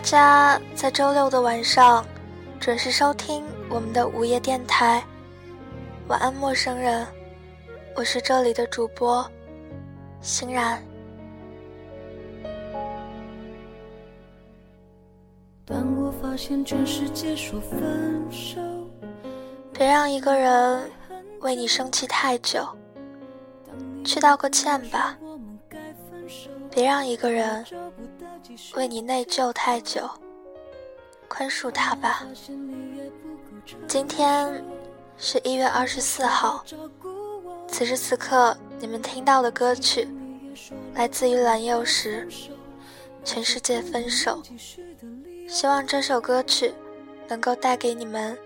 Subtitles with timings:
[0.00, 2.04] 家在周六的晚上
[2.58, 5.02] 准时收听我们的午夜电台。
[6.08, 7.06] 晚安，陌生人，
[7.94, 9.24] 我是这里的主播
[10.20, 10.82] 欣然。
[19.72, 20.90] 别让一个人
[21.40, 22.66] 为你生气太久，
[24.04, 25.16] 去道个歉吧。
[26.70, 27.64] 别让一个人
[28.74, 30.08] 为你内疚太久，
[31.28, 32.26] 宽恕他吧。
[33.86, 34.64] 今天
[35.16, 36.64] 是一月二十四号，
[37.68, 40.08] 此时此刻你们听到的歌曲
[40.94, 42.26] 来自于蓝又时，
[43.24, 44.42] 《全世界分手》。
[45.48, 46.72] 希望这首歌曲
[47.28, 48.38] 能够带给你们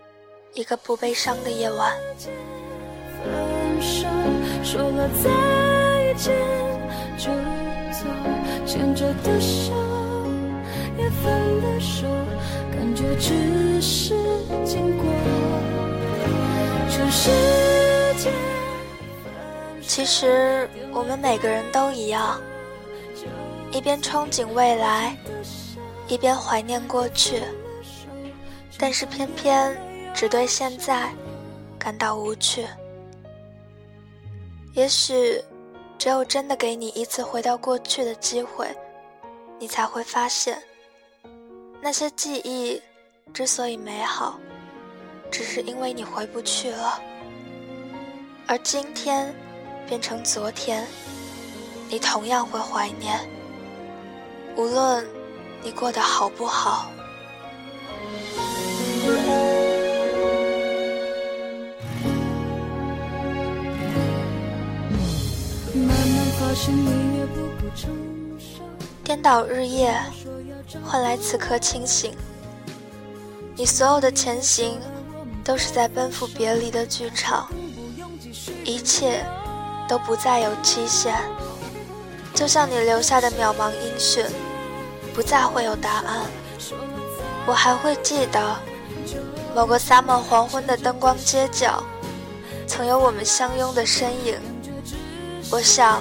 [0.54, 1.94] 一个不悲伤的夜晚。
[3.22, 4.06] 分手，
[4.62, 6.34] 说了再见
[8.66, 9.72] 牵着的手，
[10.98, 12.06] 也分了手，
[12.72, 14.14] 感觉只是
[14.64, 15.04] 经过。
[19.86, 22.40] 其实我们每个人都一样，
[23.70, 25.16] 一边憧憬未来，
[26.08, 27.42] 一边怀念过去，
[28.78, 29.76] 但是偏偏
[30.12, 31.10] 只对现在
[31.78, 32.66] 感到无趣。
[34.74, 35.40] 也许。
[35.98, 38.68] 只有真的给你一次回到过去的机会，
[39.58, 40.62] 你才会发现，
[41.80, 42.80] 那些记忆
[43.32, 44.38] 之所以美好，
[45.30, 47.00] 只是因为你回不去了。
[48.46, 49.34] 而今天
[49.86, 50.86] 变成昨天，
[51.88, 53.18] 你同样会怀念，
[54.56, 55.06] 无论
[55.62, 56.90] 你过得好不好。
[69.02, 69.94] 颠倒日夜，
[70.84, 72.14] 换来此刻清醒。
[73.56, 74.78] 你所有的前行，
[75.42, 77.48] 都是在奔赴别离的剧场，
[78.64, 79.24] 一切
[79.88, 81.14] 都不再有期限。
[82.34, 84.24] 就像你留下的渺茫音讯，
[85.12, 86.26] 不再会有答案。
[87.46, 88.56] 我还会记得，
[89.54, 91.82] 某个洒满黄昏的灯光街角，
[92.66, 94.38] 曾有我们相拥的身影。
[95.50, 96.00] 我想。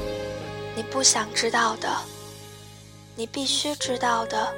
[0.91, 1.87] 不想知道的，
[3.15, 4.53] 你必须知道的，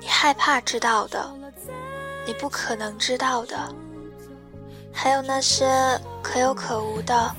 [0.00, 1.32] 你害怕知道的，
[2.26, 3.56] 你不可能知道的，
[4.92, 5.70] 还有那些
[6.20, 7.34] 可有可无的、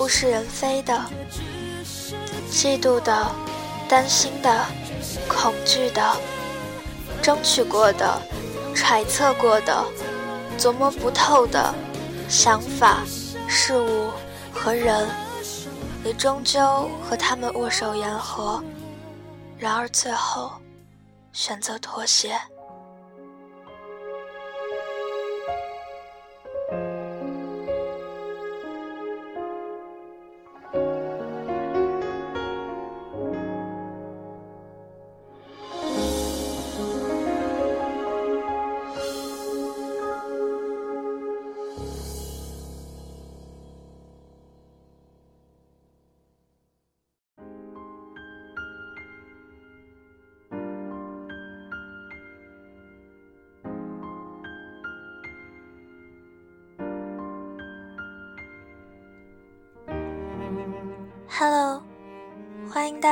[0.00, 0.98] 物是人非的、
[2.50, 3.30] 嫉妒的、
[3.86, 4.64] 担心的、
[5.28, 6.16] 恐惧的、
[7.20, 8.18] 争取过的、
[8.74, 9.84] 揣测过的、
[10.58, 11.74] 琢磨不透的
[12.30, 13.02] 想法、
[13.46, 14.08] 事物
[14.54, 15.06] 和人。
[16.08, 18.64] 你终究和他们握手言和，
[19.58, 20.52] 然而最后
[21.34, 22.34] 选择妥协。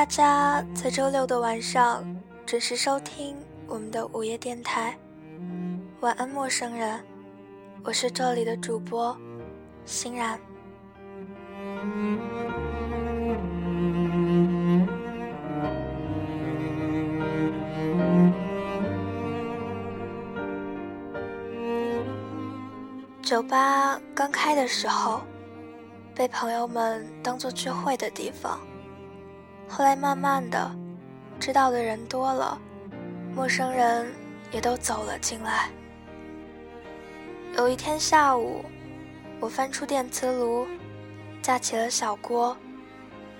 [0.06, 2.04] 大家在周六的晚上
[2.46, 3.36] 准时收听
[3.66, 4.96] 我们的午夜电台。
[5.98, 7.04] 晚安，陌生人，
[7.82, 9.14] 我是这里的主播
[9.84, 10.38] 欣然。
[23.22, 25.20] 酒吧刚开的时候。
[26.14, 28.58] 被朋友们当做聚会的地方，
[29.68, 30.70] 后来慢慢的，
[31.38, 32.58] 知道的人多了，
[33.34, 34.10] 陌生人
[34.50, 35.68] 也都走了进来。
[37.56, 38.64] 有一天下午，
[39.40, 40.66] 我翻出电磁炉，
[41.42, 42.56] 架起了小锅，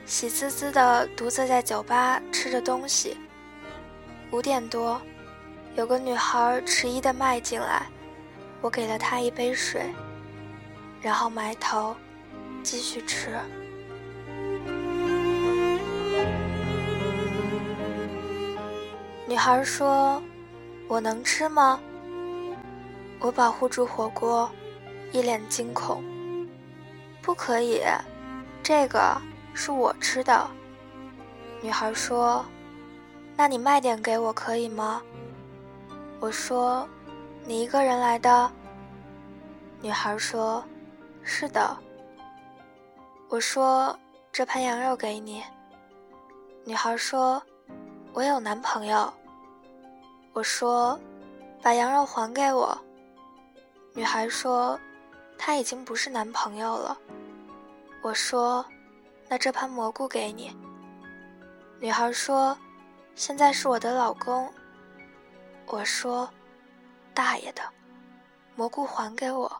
[0.04, 3.16] 喜滋滋的独自在酒吧吃着东西，
[4.30, 5.00] 五点多，
[5.74, 7.86] 有个女孩迟疑的迈进来，
[8.60, 9.82] 我给了她一杯水，
[11.00, 11.94] 然后埋头
[12.62, 13.38] 继续吃。
[19.36, 20.22] 女孩说
[20.88, 21.78] ：“我能吃吗？”
[23.20, 24.50] 我保护住火锅，
[25.12, 26.02] 一脸惊恐。
[27.20, 27.82] 不可以，
[28.62, 29.20] 这个
[29.52, 30.48] 是我吃的。
[31.60, 32.42] 女孩说
[33.36, 35.02] ：“那你卖点给我可以吗？”
[36.18, 36.88] 我说
[37.44, 38.50] ：“你一个人来的？”
[39.82, 40.64] 女孩说
[41.22, 41.76] ：“是的。”
[43.28, 43.94] 我说
[44.32, 45.44] ：“这盘羊肉给你。”
[46.64, 47.42] 女孩说
[48.14, 49.12] ：“我有男朋友。”
[50.36, 51.00] 我说
[51.64, 52.78] ：“把羊肉还给我。”
[53.96, 54.78] 女孩说
[55.38, 56.94] ：“他已经不是男朋友了。”
[58.04, 58.62] 我说
[59.28, 60.54] ：“那这盘蘑菇给你。”
[61.80, 62.54] 女孩说
[63.16, 64.52] ：“现在是我的老公。”
[65.68, 66.28] 我说
[67.14, 67.62] ：“大爷的，
[68.56, 69.50] 蘑菇还给我。”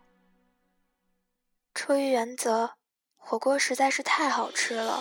[1.73, 2.71] 出于原则，
[3.17, 5.01] 火锅实在是太好吃了，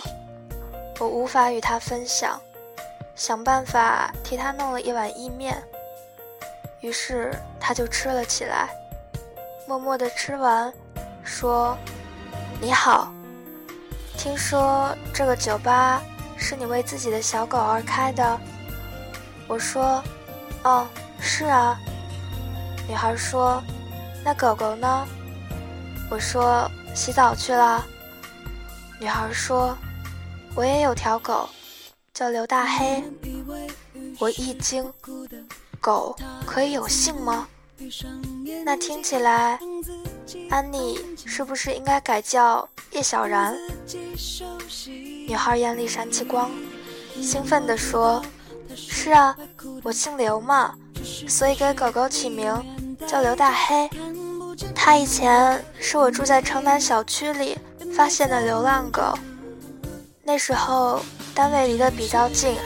[1.00, 2.40] 我无法与他分享，
[3.16, 5.60] 想办法替他弄了一碗意面。
[6.80, 8.68] 于是他就吃了起来，
[9.66, 10.72] 默默地吃完，
[11.24, 11.76] 说
[12.60, 13.12] ：“你好，
[14.16, 16.00] 听说这个酒吧……”
[16.38, 18.38] 是你为自己的小狗而开的，
[19.48, 20.04] 我说，
[20.64, 20.86] 哦，
[21.18, 21.80] 是啊。
[22.86, 23.62] 女孩说，
[24.22, 25.08] 那狗狗呢？
[26.10, 27.82] 我说洗澡去了。
[29.00, 29.74] 女孩说，
[30.54, 31.48] 我也有条狗，
[32.16, 33.04] 叫刘大黑。
[34.18, 34.90] 我一惊，
[35.78, 36.16] 狗
[36.46, 37.46] 可以有姓吗？
[38.64, 39.60] 那听起来，
[40.48, 43.54] 安妮是不是应该改叫叶小然？
[45.28, 46.50] 女孩眼里闪起光，
[47.20, 48.24] 兴奋地说
[48.74, 49.36] ：“是啊，
[49.82, 50.74] 我姓刘嘛，
[51.28, 52.50] 所以给狗狗起名
[53.06, 53.90] 叫刘大黑。
[54.74, 57.58] 它以前是我住在城南小区里
[57.94, 59.12] 发现的流浪狗，
[60.22, 61.02] 那时候
[61.36, 62.56] 单位离得比较近，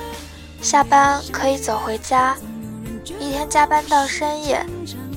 [0.63, 2.37] 下班可以走回家。
[3.19, 4.65] 一天加班到深夜，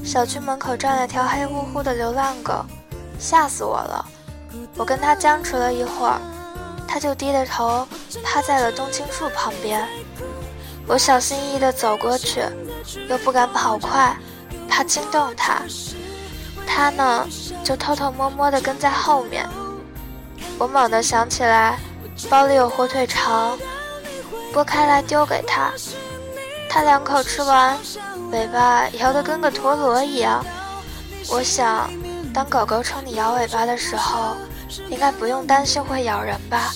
[0.04, 2.66] 小区门口站了条黑乎乎的流浪狗，
[3.20, 4.04] 吓死我了。
[4.76, 6.20] 我跟它僵持了一会儿。”
[6.88, 7.88] 他就低着头
[8.24, 9.88] 趴在了冬青树旁边，
[10.88, 12.44] 我小心翼翼地走过去，
[13.08, 14.16] 又不敢跑快，
[14.68, 15.62] 怕惊动他。
[16.68, 17.28] 他呢，
[17.64, 19.48] 就偷偷摸摸地跟在后面。
[20.60, 21.80] 我猛地想起来，
[22.30, 23.57] 包里有火腿肠，
[24.54, 25.71] 剥开来丢给他。
[26.69, 27.77] 他两口吃完，
[28.31, 30.44] 尾巴摇得跟个陀螺一样。
[31.30, 31.89] 我想，
[32.33, 34.36] 当狗狗冲你摇尾巴的时候。
[34.89, 36.74] 应该不用担心会咬人吧，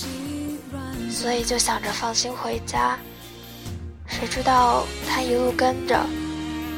[1.10, 2.96] 所以就想着放心回家。
[4.06, 5.98] 谁知道他一路跟着，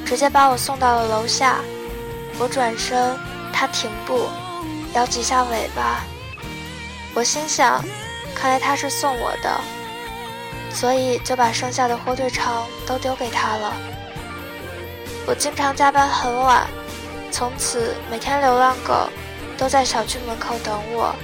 [0.06, 1.56] 直接把我送到了楼下。
[2.38, 3.14] 我转身，
[3.52, 4.28] 他停步，
[4.94, 6.04] 摇几下尾巴。
[7.12, 7.84] 我心想，
[8.40, 9.60] 看来他是送我的，
[10.72, 13.72] 所以就把剩下的火腿肠都丢给他了。
[15.26, 16.66] 我经常加班很晚，
[17.30, 19.08] 从此每天流浪狗。
[19.58, 21.14] 都在小区门口等我，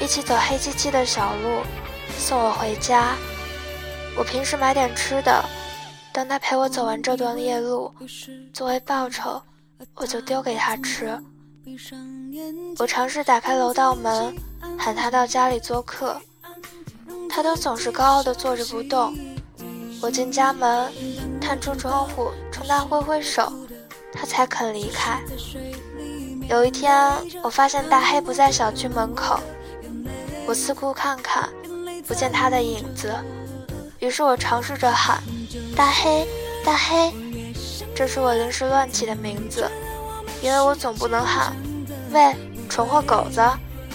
[0.00, 1.62] 一起走黑漆漆的小路，
[2.18, 3.14] 送我回家。
[4.16, 5.44] 我平时买点吃的，
[6.12, 7.94] 等他陪我走完这段夜路，
[8.52, 9.40] 作为报酬，
[9.94, 11.16] 我就丢给他吃。
[12.78, 14.34] 我尝试打开楼道门，
[14.78, 16.20] 喊他到家里做客，
[17.28, 19.16] 他都总是高傲地坐着不动。
[20.02, 20.92] 我进家门，
[21.40, 23.50] 探出窗户冲他挥挥手，
[24.12, 25.20] 他才肯离开。
[26.50, 29.40] 有一天，我发现大黑不在小区门口，
[30.46, 31.48] 我四处看看，
[32.06, 33.14] 不见他的影子。
[34.00, 35.22] 于是我尝试着喊
[35.74, 36.26] ：“大黑，
[36.62, 37.10] 大黑！”
[37.96, 39.70] 这是我临时乱起的名字，
[40.44, 41.56] 因为我总不能喊
[42.12, 42.36] ：“喂，
[42.68, 43.40] 蠢货狗子，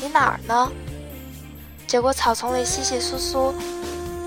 [0.02, 0.72] 你哪儿呢？”
[1.86, 3.54] 结果草丛里稀稀疏疏，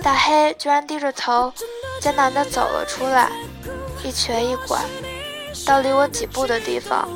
[0.04, 1.52] 大黑居然低着头，
[2.00, 3.28] 艰难地走了出来，
[4.04, 4.78] 一瘸一拐，
[5.66, 7.08] 到离我几步的地方。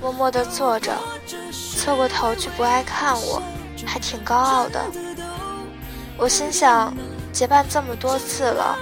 [0.00, 0.92] 默默地坐着，
[1.76, 3.42] 侧过头去，不爱看我，
[3.84, 4.80] 还挺高傲的。
[6.16, 6.94] 我心想，
[7.32, 8.78] 结伴这么多次了，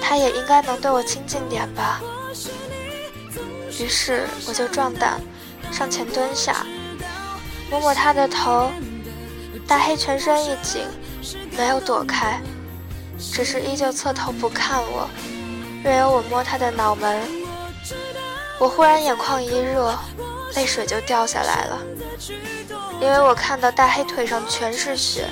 [0.00, 2.00] 他也应该能对我亲近点吧。
[3.80, 5.20] 于是我就壮胆，
[5.72, 6.64] 上前蹲下，
[7.70, 8.70] 摸摸他的头。
[9.66, 10.82] 大黑全身一紧，
[11.56, 12.40] 没有躲开，
[13.18, 15.08] 只是依旧侧头不看我，
[15.82, 17.20] 任由我摸他的脑门。
[18.60, 19.98] 我忽然眼眶一热。
[20.54, 21.82] 泪水就掉下来了，
[23.00, 25.28] 因为我看到大黑腿上全是血，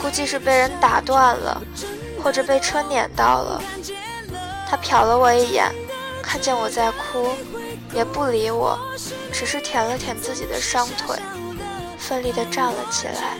[0.00, 1.62] 估计是被人打断了，
[2.20, 3.62] 或者被车碾到了。
[4.68, 5.72] 他瞟了我一眼，
[6.22, 7.28] 看见我在哭，
[7.92, 8.78] 也不理我，
[9.32, 11.18] 只是舔了舔自己的伤腿，
[11.98, 13.36] 奋力地站了起来，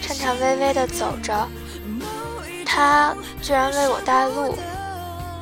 [0.00, 1.46] 颤颤巍巍地走着。
[2.64, 4.54] 他居然为我带路，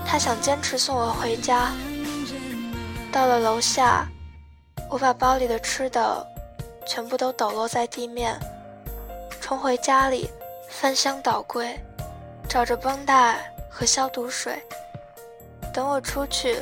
[0.07, 1.73] 他想坚持送我回家。
[3.13, 4.07] 到了楼下，
[4.91, 6.27] 我把包里的吃的
[6.87, 8.39] 全部都抖落在地面，
[9.41, 10.29] 冲回家里，
[10.71, 11.79] 翻箱倒柜，
[12.49, 14.61] 找着绷带和消毒水。
[15.73, 16.57] 等我出去，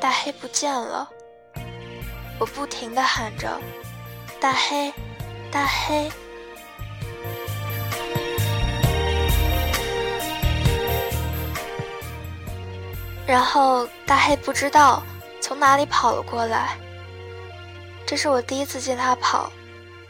[0.00, 1.08] 大黑不见了。
[2.38, 3.60] 我不停地喊着
[4.40, 4.92] ：“大黑，
[5.50, 6.10] 大黑。”
[13.26, 15.02] 然后大黑不知道
[15.42, 16.78] 从哪里跑了过来。
[18.06, 19.52] 这是我第一次见他跑，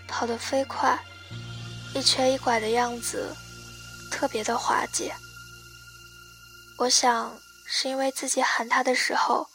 [0.07, 0.97] 跑得飞快，
[1.95, 3.35] 一瘸一拐的样子，
[4.13, 5.11] 特别的滑稽。
[6.79, 7.33] 我想
[7.71, 9.47] 是因为自己喊他的时候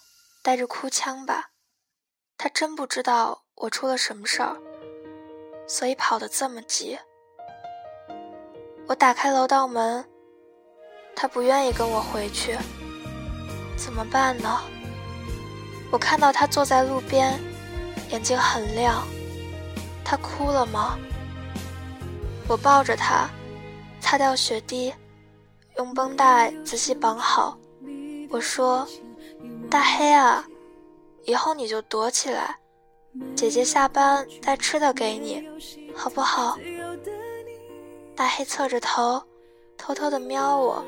[0.44, 1.50] 带着哭腔吧，
[2.38, 4.56] 他真不知道我出了什么事儿，
[5.68, 7.00] 所以跑得这么急。
[8.86, 10.08] 我打开楼道门，
[11.16, 12.56] 他不愿意跟我回去。
[13.76, 14.62] 怎么办呢？
[15.92, 17.42] 我看到他坐在路边，
[18.12, 19.04] 眼睛很亮。
[20.06, 21.00] 他哭了吗？
[22.48, 23.28] 我抱着他，
[24.00, 24.94] 擦掉血滴，
[25.78, 27.58] 用绷带仔细绑好。
[28.34, 28.88] 我说
[29.70, 30.44] ：“大黑啊，
[31.26, 32.58] 以后你就躲起来，
[33.36, 35.48] 姐姐下班带吃的给你，
[35.96, 36.58] 好不好？”
[38.18, 39.22] 大黑侧着头，
[39.78, 40.84] 偷偷的瞄我。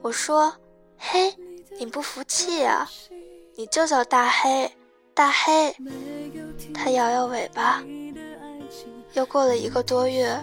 [0.00, 0.54] 我说
[0.96, 1.34] ：“嘿。”
[1.78, 2.86] 你不服气呀？
[3.56, 4.70] 你就叫大黑，
[5.14, 5.74] 大黑。
[6.74, 7.82] 他摇摇尾巴。
[9.14, 10.38] 又过了一个多月，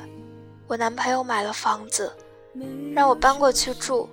[0.67, 2.11] 我男朋友买了房子，
[2.93, 4.09] 让我搬过去住。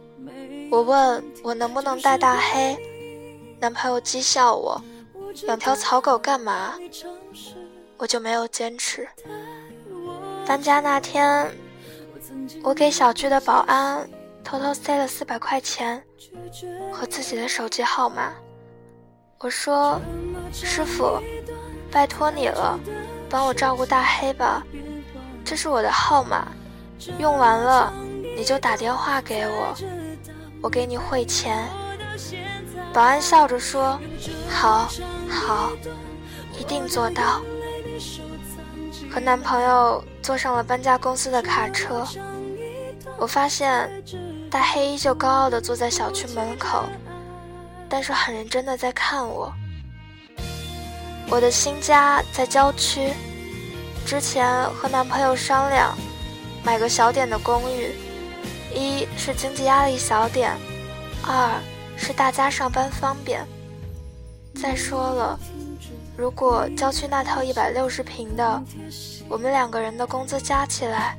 [0.74, 2.76] 我问我能不能带大黑，
[3.60, 4.82] 男朋友讥笑我：
[5.46, 6.74] 养条草狗干嘛？
[7.96, 9.08] 我就没有坚持。
[10.44, 11.48] 搬家那天，
[12.64, 14.04] 我给小区的保安。
[14.42, 16.04] 偷偷塞了四百块钱
[16.92, 18.30] 和自己的手机号码，
[19.38, 19.98] 我说
[20.52, 21.18] ：“师傅，
[21.90, 22.78] 拜托你了，
[23.30, 24.62] 帮我照顾大黑吧，
[25.44, 26.48] 这是我的号码，
[27.18, 27.90] 用完了
[28.36, 29.74] 你就打电话给我，
[30.64, 31.68] 我给你汇钱。”
[32.90, 34.00] 保安笑着说
[34.48, 34.88] ：“好，
[35.28, 35.72] 好，
[36.58, 37.42] 一定做到。”
[39.12, 42.06] 和男朋友坐上了搬家公司的卡车，
[43.18, 43.90] 我发现。
[44.50, 46.84] 大黑依旧高傲地坐在小区门口，
[47.88, 49.52] 但是很认真地在看我。
[51.28, 53.12] 我的新家在郊区，
[54.06, 55.92] 之前和男朋友商量，
[56.62, 57.96] 买个小点的公寓，
[58.74, 60.52] 一是经济压力小点，
[61.22, 61.60] 二
[61.96, 63.46] 是大家上班方便。
[64.60, 65.38] 再说了，
[66.16, 68.62] 如果郊区那套一百六十平的，
[69.28, 71.16] 我们两个人的工资加起来，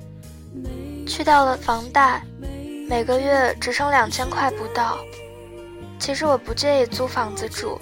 [1.08, 2.22] 去掉了房贷。
[2.88, 5.00] 每个月只剩两千块不到，
[5.98, 7.80] 其实我不介意租房子住，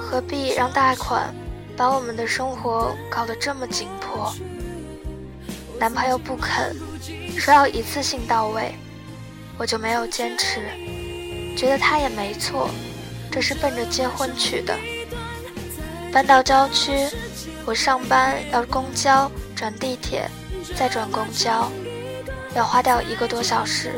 [0.00, 1.32] 何必让贷款
[1.76, 4.34] 把我们的生活搞得这么紧迫？
[5.78, 6.74] 男朋友不肯，
[7.38, 8.74] 说要一次性到位，
[9.58, 10.60] 我就没有坚持，
[11.56, 12.68] 觉得他也没错，
[13.30, 14.76] 这是奔着结婚去的。
[16.12, 17.08] 搬到郊区，
[17.64, 20.28] 我上班要公交转地铁，
[20.76, 21.70] 再转公交，
[22.54, 23.92] 要花掉一个多小时。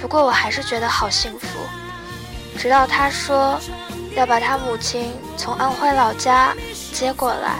[0.00, 1.46] 不过我还是觉得好幸福，
[2.58, 3.58] 直到他说
[4.14, 6.54] 要把他母亲从安徽老家
[6.92, 7.58] 接过来，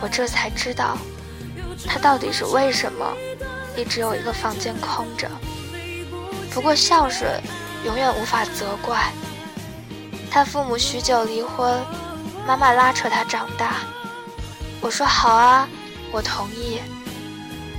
[0.00, 0.98] 我这才知道
[1.86, 3.16] 他到底是为什么
[3.74, 5.30] 一直有一个房间空着。
[6.56, 7.30] 不过孝顺
[7.84, 9.12] 永远无法责怪。
[10.30, 11.78] 他父母许久离婚，
[12.46, 13.82] 妈妈拉扯他长大。
[14.80, 15.68] 我说好啊，
[16.10, 16.80] 我同意。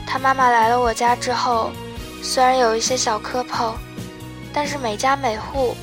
[0.06, 1.72] 他妈妈来了我家之后。
[2.22, 3.76] 虽然有一些小磕碰，
[4.54, 5.76] 但是每家每户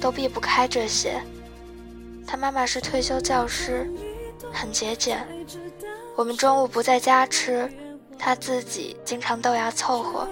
[0.00, 1.20] 都避不开这些。
[2.26, 3.90] 他妈妈是退休教师，
[4.52, 5.26] 很节俭。
[6.16, 7.70] 我们中午不在家吃，
[8.18, 10.26] 他自己经常豆芽凑合。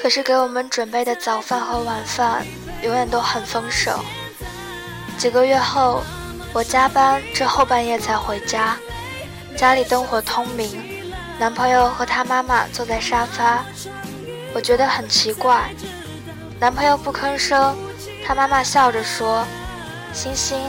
[0.00, 2.46] 可是给我们准备的早饭和晚饭
[2.82, 3.98] 永远都很丰盛。
[5.18, 6.04] 几个月后，
[6.52, 8.76] 我加班至后半夜才回家，
[9.56, 11.02] 家里灯火通明，
[11.36, 13.64] 男朋友和他妈妈坐在沙发。
[14.54, 15.68] 我觉得很奇怪，
[16.60, 17.76] 男朋友不吭声，
[18.24, 19.44] 他妈妈笑着说
[20.14, 20.60] ：“星星，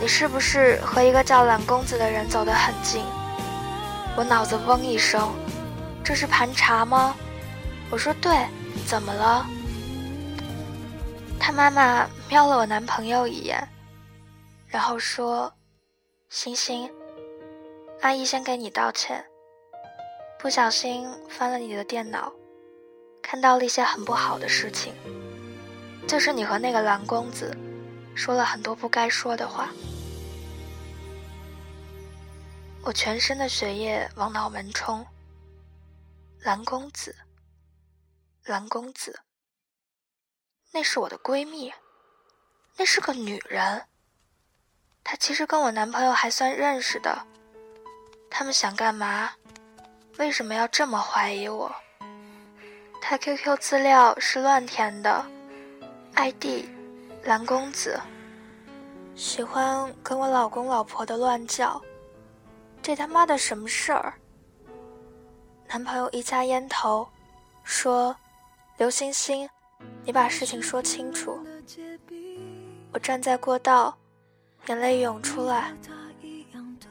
[0.00, 3.04] 你是不是和一个叫蓝公子的人走得很近？”
[4.18, 5.32] 我脑子嗡一声，
[6.02, 7.14] 这是盘查吗？
[7.90, 8.46] 我说对，
[8.86, 9.46] 怎么了？
[11.40, 13.66] 他妈妈瞄了我男朋友一眼，
[14.66, 15.50] 然后说
[16.28, 16.90] ：“星星，
[18.02, 19.24] 阿姨先给你道歉。
[20.38, 22.30] 不小心翻了你的电脑，
[23.22, 24.92] 看到了一些很不好的事情，
[26.06, 27.56] 就是你和那个蓝公子
[28.14, 29.70] 说了很多不该说的话。”
[32.84, 35.04] 我全身的血液往脑门冲。
[36.42, 37.14] 蓝公子，
[38.48, 39.20] 蓝公子，
[40.72, 41.72] 那是我的闺蜜，
[42.76, 43.86] 那是个女人。
[45.04, 47.26] 她其实跟我男朋友还算认识的。
[48.30, 49.32] 他们想干嘛？
[50.18, 51.70] 为什么要这么怀疑我？
[53.00, 55.24] 他 QQ 资料是乱填的
[56.14, 56.66] ，ID
[57.22, 58.00] 蓝公子，
[59.14, 61.80] 喜欢跟我老公老婆的乱叫。
[62.82, 64.14] 这他妈的什么事儿？
[65.68, 67.08] 男朋友一夹烟头，
[67.62, 68.14] 说
[68.78, 69.48] ：“刘星星，
[70.04, 71.38] 你把事情说清楚。”
[72.94, 73.98] 我站在过道，
[74.68, 75.74] 眼泪涌出来，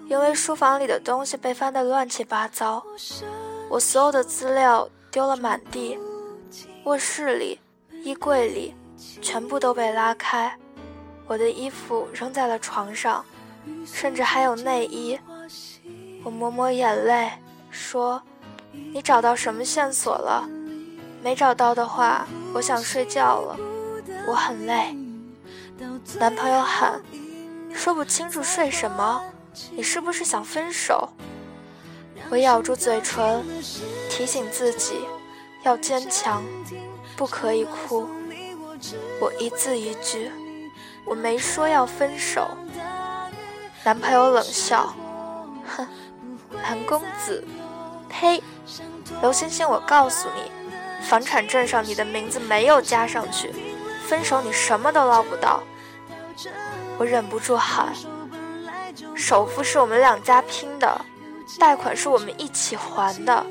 [0.09, 2.83] 因为书房里的东西被翻得乱七八糟，
[3.69, 5.97] 我所有的资料丢了满地，
[6.83, 7.57] 卧室里、
[8.03, 8.75] 衣柜里
[9.21, 10.53] 全部都被拉开，
[11.25, 13.23] 我的衣服扔在了床上，
[13.85, 15.17] 甚至还有内衣。
[16.25, 17.31] 我抹抹眼泪，
[17.71, 18.21] 说
[18.91, 20.47] ：“你找到什么线索了？
[21.27, 23.57] 没找到的话，我想睡觉了，
[24.25, 24.95] 我很累。”
[26.17, 27.01] 男朋友喊
[27.75, 29.21] ：“说不清楚睡什么？
[29.71, 31.09] 你是不是想分手？”
[32.31, 33.43] 我咬住嘴唇，
[34.09, 35.01] 提醒自己
[35.63, 36.41] 要坚强，
[37.17, 38.07] 不可以哭。
[39.19, 40.31] 我一字一句
[41.05, 42.47] ：“我没说要分手。”
[43.83, 44.95] 男朋友冷笑
[45.75, 45.85] ：“哼。”
[46.63, 47.43] 蓝公子，
[48.07, 48.41] 呸！
[49.21, 50.49] 刘星星，我告诉你，
[51.07, 53.53] 房产证上你的名字没有加上去，
[54.07, 55.63] 分手你什么都捞不到。
[56.97, 57.93] 我忍不住喊：
[59.15, 60.99] 首付是我们两家拼的，
[61.57, 63.45] 贷款是我们一起还的，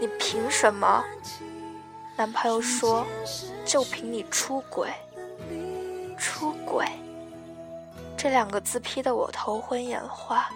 [0.00, 1.04] 你凭什么？
[2.16, 3.06] 男朋友说：
[3.64, 4.88] 就凭你出轨。
[6.18, 6.84] 出轨，
[8.16, 10.48] 这两个字批得我头昏眼花。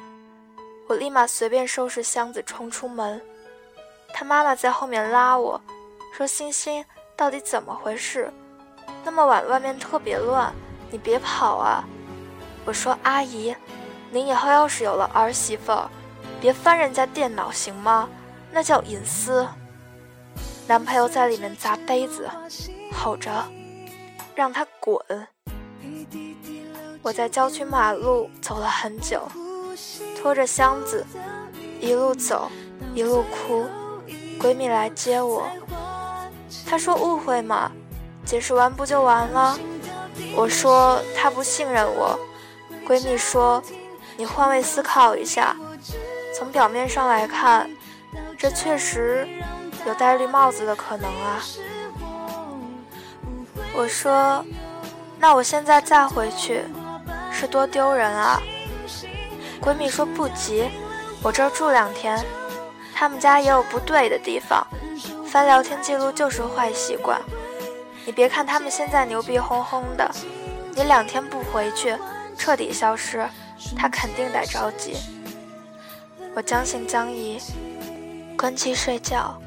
[0.88, 3.22] 我立马随便收拾箱子冲出门，
[4.12, 5.60] 他妈妈在后面拉我，
[6.12, 6.84] 说：“星星，
[7.16, 8.30] 到底怎么回事？
[9.02, 10.52] 那么晚外面特别乱，
[10.90, 11.84] 你别跑啊！”
[12.64, 13.56] 我说：“阿姨，
[14.10, 15.72] 您以后要是有了儿媳妇，
[16.40, 18.08] 别翻人家电脑行吗？
[18.50, 19.48] 那叫隐私。”
[20.68, 22.30] 男朋友在里面砸杯子，
[22.94, 23.30] 吼着
[24.36, 24.96] ：“让他滚！”
[27.02, 29.26] 我在郊区马路走了很久。
[30.16, 31.04] 拖着箱子，
[31.80, 32.48] 一路走，
[32.94, 33.66] 一路哭。
[34.38, 35.50] 闺蜜来接我，
[36.66, 37.70] 她说误会嘛，
[38.24, 39.58] 解释完不就完了？
[40.36, 42.18] 我说她不信任我。
[42.86, 43.62] 闺蜜说，
[44.16, 45.56] 你换位思考一下，
[46.36, 47.70] 从表面上来看，
[48.36, 49.26] 这确实
[49.86, 51.40] 有戴绿帽子的可能啊。
[53.74, 54.44] 我说，
[55.18, 56.64] 那我现在再回去，
[57.30, 58.40] 是多丢人啊。
[59.60, 60.68] 闺蜜说不急，
[61.22, 62.18] 我这儿住两天，
[62.92, 64.66] 他们家也有不对的地方，
[65.32, 67.18] 翻聊天记录就是坏习惯。
[68.04, 70.06] 你别看他们现在牛逼哄哄的，
[70.74, 71.96] 你两天不回去，
[72.36, 73.26] 彻底消失，
[73.74, 74.94] 他肯定得着急。
[76.34, 77.38] 我将信将疑，
[78.36, 79.40] 关机睡觉，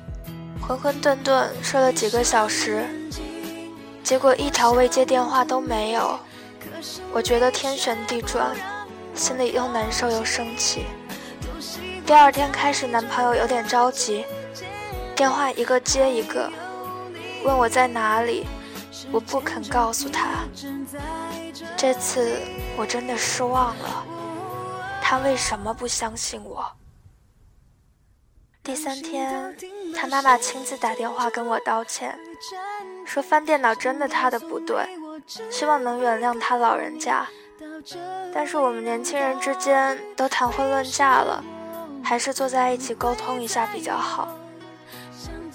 [0.60, 2.84] 浑浑沌沌睡了几个小时，
[4.04, 6.18] 结果一条未接电话都没有，
[7.14, 8.56] 我觉得天旋地转。
[9.14, 10.88] 心里又难受又生气。
[12.08, 14.26] 第二天开始，男朋友有点着急，
[15.16, 16.52] 电话一个接一个，
[17.46, 18.46] 问我在哪里，
[19.14, 20.44] 我不肯告诉他。
[21.78, 22.42] 这次
[22.76, 24.04] 我真的失望了，
[25.02, 26.70] 他为什么不相信我？
[28.62, 29.56] 第三天，
[29.96, 32.20] 他妈妈亲自打电话跟我道歉，
[33.06, 34.86] 说翻电脑真的他的不对，
[35.50, 37.26] 希望能原谅他老人家。
[38.34, 41.42] 但是我们年轻人之间都谈婚论嫁了，
[42.04, 44.28] 还是坐在一起沟通一下比较好。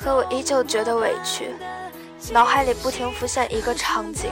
[0.01, 1.55] 可我依旧觉得委屈，
[2.33, 4.31] 脑海里不停浮现一个场景：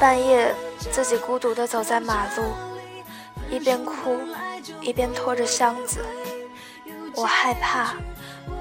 [0.00, 0.52] 半夜
[0.90, 2.42] 自己孤独地走在马路，
[3.48, 4.18] 一边哭
[4.80, 6.04] 一边拖着箱子。
[7.14, 7.94] 我害怕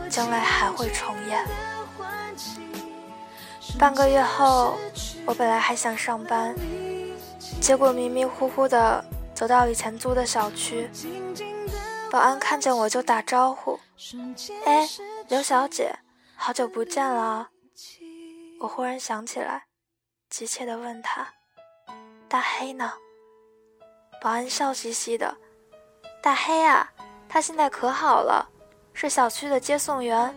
[0.08, 1.44] 将来还会重演。
[3.80, 4.78] 半个月后，
[5.26, 6.56] 我本来还想上班。
[7.60, 10.88] 结果迷迷糊糊的走到以前租的小区，
[12.12, 13.80] 保安看见我就打招呼
[14.66, 14.88] ：“哎，
[15.28, 15.96] 刘小姐，
[16.46, 17.48] 好久不见了。”
[18.60, 19.64] 我忽然想起来，
[20.30, 21.26] 急切地问他
[22.28, 22.92] ：“大黑呢？”
[24.22, 25.38] 保安笑嘻嘻的
[26.22, 26.92] ：“大黑啊，
[27.30, 28.46] 他现在可好了，
[28.92, 30.36] 是小区的接送员。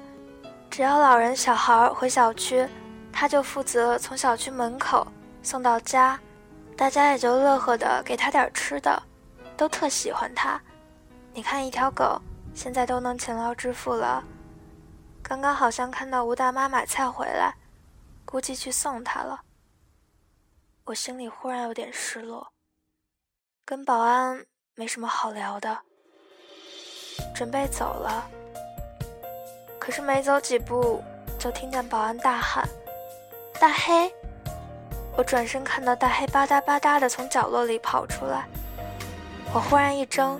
[0.70, 2.68] 只要老人小孩回小区，
[3.12, 5.04] 他就负责从小区门口
[5.42, 6.16] 送到家，
[6.76, 9.02] 大家也就乐呵的给他点吃的，
[9.56, 10.60] 都特喜欢他。
[11.34, 12.22] 你看，一条狗
[12.54, 14.22] 现在都能勤劳致富了。
[15.28, 17.52] 刚刚好像看到吴大妈买菜回来，
[18.24, 19.40] 估计去送她了。”
[20.86, 22.52] 我心里忽然有点失落，
[23.64, 25.76] 跟保安没什么好聊的，
[27.34, 28.30] 准备走了。
[29.80, 31.02] 可是没走几步，
[31.40, 32.64] 就听见保安大喊
[33.60, 34.14] ：“大黑！”
[35.18, 38.46] 我转身看到大黑吧嗒吧嗒的从角落里跑出来，
[39.52, 40.38] 我忽然一怔，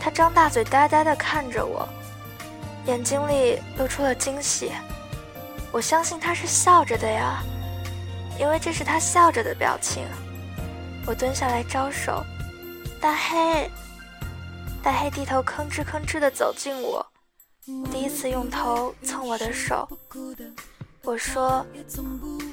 [0.00, 1.86] 他张大嘴呆呆的看着我，
[2.88, 4.72] 眼睛里露出了惊喜。
[5.70, 7.42] 我相信他是笑着的呀。
[8.40, 10.06] 因为这是他笑着的表情，
[11.04, 12.24] 我蹲下来招手，
[13.00, 13.68] 大黑，
[14.80, 17.04] 大黑低头吭哧吭哧地走近我，
[17.90, 19.88] 第一次用头蹭我的手。
[21.02, 21.66] 我说：“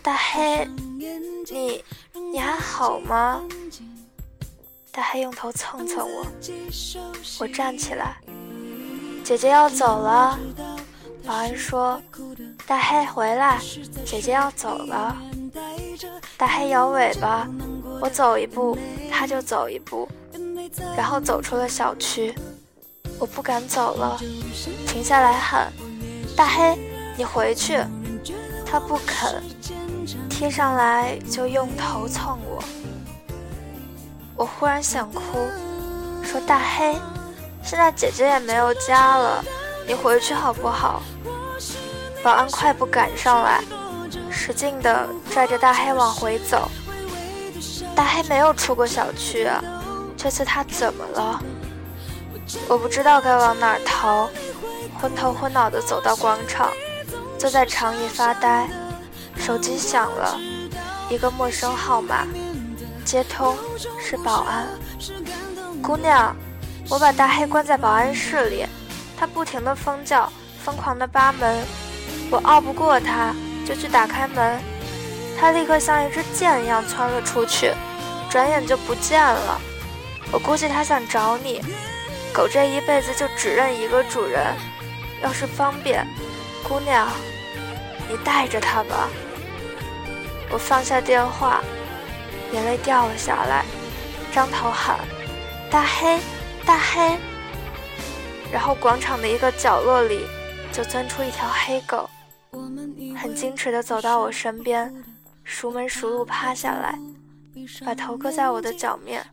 [0.01, 0.67] 大黑，
[0.97, 3.43] 你你还好吗？”
[4.91, 6.25] 大黑用头蹭蹭我，
[7.39, 8.17] 我站起来，
[9.25, 10.37] 姐姐要走了。
[11.25, 11.99] 保安说
[12.67, 13.59] ：“大黑回来，
[14.05, 15.17] 姐姐要走了。”
[16.37, 17.47] 大黑摇尾巴，
[17.99, 18.77] 我走一步，
[19.11, 20.07] 他就走一步，
[20.95, 22.35] 然后走出了小区。
[23.17, 24.19] 我不敢走了，
[24.85, 25.73] 停下来喊
[26.37, 26.77] ：“大黑，
[27.17, 27.79] 你回去。”
[28.63, 29.41] 他不肯，
[30.29, 32.63] 贴上来就用头蹭我。
[34.35, 35.21] 我忽然想哭，
[36.21, 36.95] 说：“大黑，
[37.65, 39.43] 现在姐姐也没有家了，
[39.87, 41.01] 你回去好不好？”
[42.23, 43.61] 保安快步赶上来。
[44.29, 46.69] 使劲地拽着大黑往回走，
[47.95, 49.63] 大黑没有出过小区，啊
[50.15, 51.41] 这次他怎么了？
[52.67, 54.29] 我不知道该往哪儿逃，
[55.01, 56.71] 昏头昏脑地走到广场，
[57.39, 58.69] 坐在长椅发呆。
[59.35, 60.39] 手机响了，
[61.09, 62.27] 一个陌生号码，
[63.03, 63.57] 接通，
[63.99, 64.67] 是保安。
[65.81, 66.35] 姑娘，
[66.89, 68.65] 我把大黑关在保安室里，
[69.17, 70.31] 他不停地疯叫，
[70.63, 71.65] 疯狂地扒门，
[72.29, 73.33] 我拗不过他。
[73.65, 74.61] 就去打开门，
[75.39, 77.73] 他立刻像一支箭一样窜了出去，
[78.29, 79.59] 转眼就不见了。
[80.31, 81.63] 我估计他想找你。
[82.31, 84.53] 狗这一辈子就只认一个主人，
[85.23, 86.05] 要是方便，
[86.61, 87.07] 姑娘，
[88.07, 89.09] 你带着它吧。
[90.51, 91.63] 我放下电话，
[92.51, 93.65] 眼泪掉了下来，
[94.31, 94.99] 张头喊
[95.71, 96.19] ：“大黑，
[96.65, 97.17] 大黑！”
[98.51, 100.25] 然后广场的一个角落里，
[100.71, 102.09] 就钻出一条黑狗。
[103.17, 104.93] 很矜持地走到我身边，
[105.43, 106.97] 熟门熟路趴下来，
[107.85, 109.25] 把头搁在我的脚面。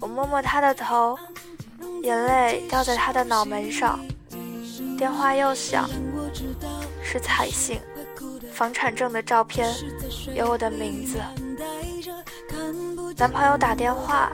[0.00, 1.18] 我摸摸他的头，
[2.02, 4.00] 眼泪掉在他的脑门上。
[4.96, 5.88] 电话又响，
[7.02, 7.80] 是彩信，
[8.52, 9.72] 房产证的照片
[10.34, 11.18] 有我的名字。
[13.16, 14.32] 男朋友打电话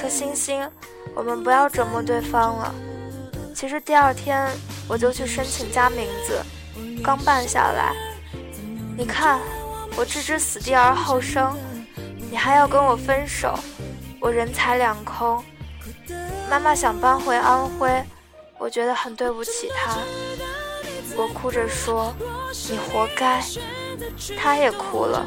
[0.00, 0.66] 说：“星星，
[1.14, 2.74] 我们不要折磨对方了。”
[3.54, 4.48] 其实第二天
[4.88, 6.40] 我就去申请加名字。
[7.04, 7.94] 刚办下来，
[8.96, 9.38] 你看
[9.96, 11.54] 我置之死地而后生，
[12.30, 13.58] 你还要跟我分手，
[14.18, 15.44] 我人财两空。
[16.48, 18.02] 妈妈想搬回安徽，
[18.58, 19.98] 我觉得很对不起她。
[21.16, 22.14] 我哭着说
[22.70, 23.42] ：“你活该。”
[24.38, 25.26] 她也哭了。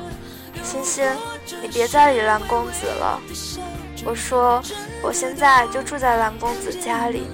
[0.64, 1.06] 欣欣，
[1.62, 3.22] 你别再理蓝公子了。
[4.06, 4.62] 我说
[5.02, 7.28] ：“我现在就住在蓝公子家里。”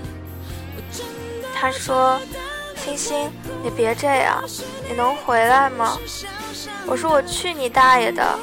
[1.53, 2.19] 他说。
[2.81, 3.29] 星星，
[3.61, 4.41] 你别这样，
[4.87, 5.99] 你能回来吗？
[6.87, 8.39] 我说我去你大爷的！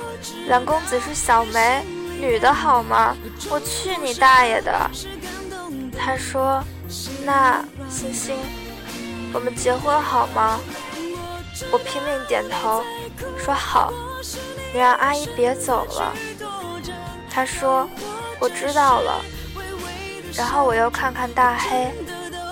[0.48, 1.83] 蓝公子是小梅，
[2.20, 3.16] 女的好吗？
[3.48, 4.90] 我去你大爷的！
[5.98, 6.62] 他说
[7.24, 8.37] ：“那星星，
[9.33, 10.61] 我们结婚好吗？”
[11.72, 12.85] 我拼命点头，
[13.38, 13.90] 说好。
[14.72, 16.14] 你让阿姨别走了。
[17.37, 17.87] 他说
[18.40, 19.22] ：“我知道了。”
[20.33, 21.92] 然后我又看看大黑。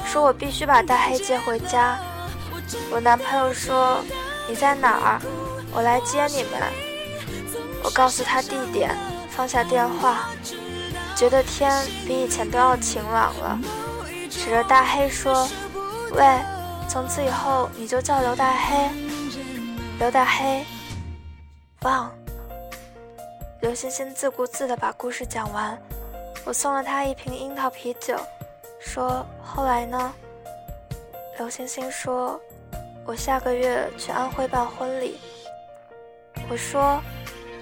[0.04, 1.98] 说我必须把大黑接回家。
[2.90, 4.04] 我男朋友说
[4.46, 5.22] ：“你在哪儿？
[5.72, 6.60] 我来接你们。”
[7.82, 8.94] 我告诉他地点，
[9.30, 10.28] 放下电话，
[11.16, 11.72] 觉得天
[12.06, 13.58] 比以前都要晴朗了。
[14.30, 15.48] 指着大黑说
[16.12, 16.38] ：“喂，
[16.90, 18.90] 从此以后你就叫刘大黑。”
[19.98, 20.62] 刘大黑，
[21.80, 22.12] 忘。
[23.64, 25.80] 刘欣欣自顾自地把故事讲完，
[26.44, 28.14] 我送了他一瓶樱桃啤酒。
[28.78, 30.14] 说后来呢？
[31.38, 32.38] 刘星星说
[33.06, 35.18] ：“我下个月去安徽办婚礼，
[36.50, 37.00] 我说：“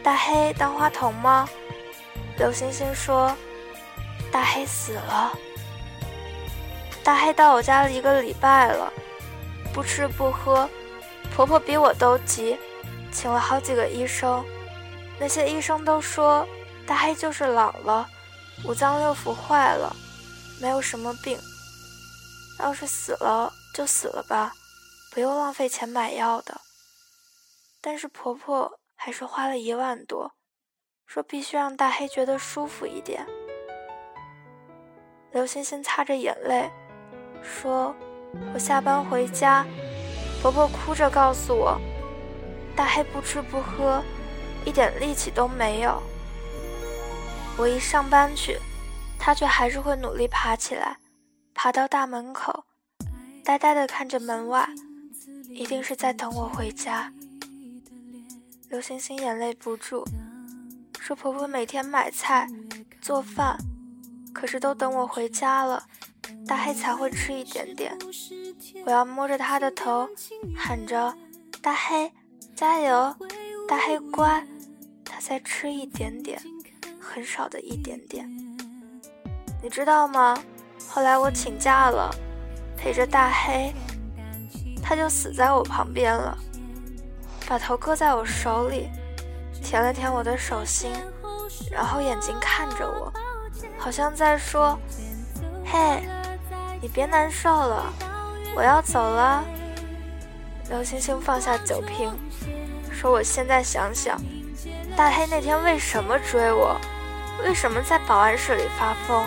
[0.02, 1.48] 大黑当花童吗？”
[2.36, 3.32] 刘星星说
[4.32, 5.32] ：“大黑死了。”
[7.04, 8.92] 大黑到我家了一个礼拜了，
[9.72, 10.68] 不吃不喝，
[11.32, 12.58] 婆婆比我都急，
[13.12, 14.44] 请了好几个医生，
[15.22, 16.44] 那些医生都说
[16.84, 18.08] 大黑就是老了，
[18.64, 19.94] 五脏六腑坏了，
[20.60, 21.38] 没有什么病。
[22.58, 24.52] 要是死了就死了吧，
[25.12, 26.60] 不用浪费钱买药的。
[27.80, 30.32] 但是婆婆还是花了一万多，
[31.06, 33.24] 说必须让大黑觉得舒服一点。
[35.30, 36.68] 刘欣欣擦着眼泪。
[37.44, 37.94] 说
[38.52, 39.64] ：“我下班回家，
[40.42, 41.80] 婆婆哭着告诉我，
[42.74, 44.02] 大黑不吃不喝，
[44.64, 46.02] 一点力气都没有。
[47.58, 48.58] 我一上班去，
[49.18, 50.98] 他却还是会努力爬起来，
[51.54, 52.64] 爬到大门口，
[53.44, 54.68] 呆呆地看着门外，
[55.50, 57.12] 一定是在等我回家。”
[58.70, 60.06] 刘星星眼泪不住，
[60.98, 62.48] 说：“婆婆每天买菜、
[63.02, 63.58] 做饭，
[64.32, 65.84] 可是都等我回家了。”
[66.46, 67.96] 大黑才会吃一点点，
[68.86, 70.08] 我要摸着他的头，
[70.56, 71.14] 喊着
[71.60, 72.10] ：“大黑，
[72.56, 73.14] 加油！
[73.68, 74.44] 大黑乖。”
[75.24, 76.42] 再吃一点点，
[77.00, 78.28] 很少的一点点。
[79.62, 80.36] 你知道吗？
[80.88, 82.10] 后来我请假了，
[82.76, 83.72] 陪着大黑，
[84.82, 86.36] 他就死在我旁边了，
[87.48, 88.88] 把头搁在我手里，
[89.62, 90.90] 舔了舔我的手心，
[91.70, 93.12] 然后眼睛看着我，
[93.78, 94.76] 好像在说
[95.64, 96.02] ：“嘿。”
[96.82, 97.92] 你别难受了，
[98.56, 99.44] 我要走了。
[100.68, 102.12] 刘星星放下酒瓶，
[102.90, 104.20] 说：“我现在想想，
[104.96, 106.78] 大黑那天为什么追我？
[107.44, 109.24] 为什么在保安室里发疯？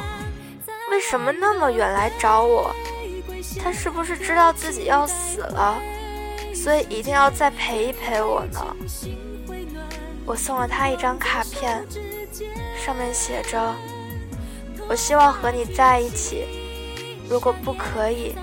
[0.91, 2.73] 为什么那么远来找我？
[3.61, 5.77] 他是不是知道自己要死了，
[6.53, 8.75] 所以一定要再陪一陪我呢？”
[10.25, 11.85] 我送了他一张卡片，
[12.77, 13.75] 上面写着
[14.87, 16.45] ：“我希望和你在一起。”
[17.27, 18.35] 如果不可以，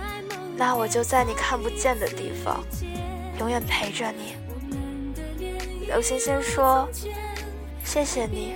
[0.57, 2.63] 那我就在你看不见的地方，
[3.39, 4.37] 永远陪着你。
[5.93, 6.89] 刘星星说
[7.85, 8.55] ：“谢谢你，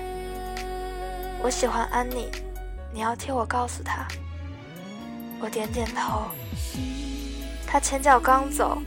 [1.42, 2.30] 我喜欢安妮，
[2.94, 4.08] 你要替我告诉他。”
[5.38, 6.22] 我点点头。
[7.66, 8.78] 他前脚刚走，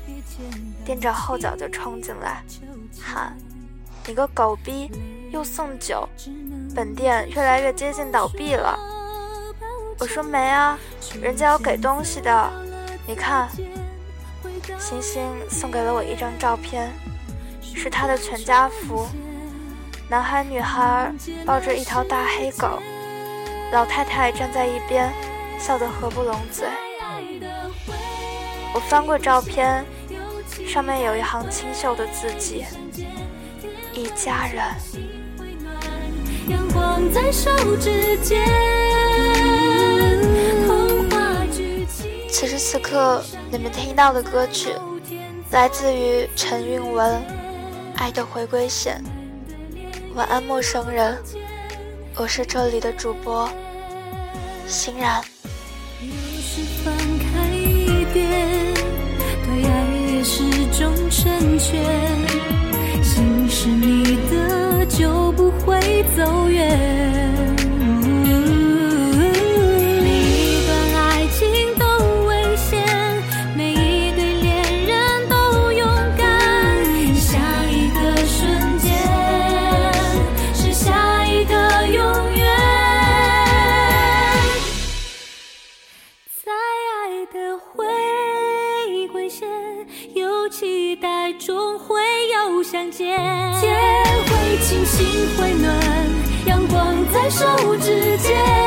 [0.84, 2.44] 垫着后脚就冲进来，
[3.00, 3.38] 喊
[4.08, 4.90] ：“你个狗逼，
[5.30, 6.10] 又送酒，
[6.74, 8.76] 本店越来越接近倒闭了。”
[10.00, 10.76] 我说没啊，
[11.22, 12.52] 人家要给东西的。
[13.06, 13.48] 你看，
[14.80, 16.92] 星星送给了我一张照片，
[17.76, 19.08] 是他的全家福，
[20.10, 21.12] 男孩女孩
[21.46, 22.80] 抱着一条大黑狗，
[23.72, 25.12] 老太太站在一边，
[25.60, 26.68] 笑得合不拢嘴。
[28.74, 29.84] 我翻过照片，
[30.68, 32.66] 上面有一行清秀的字迹：
[33.94, 34.64] 一家人。
[36.50, 38.46] 阳光在手指间。
[42.32, 44.74] 此时此刻，你们听到的歌曲
[45.52, 47.22] 来自于陈韵文
[48.00, 49.04] 《爱的回归线》。
[50.16, 51.18] 晚安，陌生人，
[52.16, 53.50] 我是这里的主播
[54.66, 55.22] 欣然。
[63.04, 67.59] 心是你的，就不会走远。
[92.64, 93.18] 相见。
[93.60, 93.78] 天
[94.26, 95.06] 会晴心
[95.38, 95.80] 会暖
[96.46, 98.59] 阳光在手指间。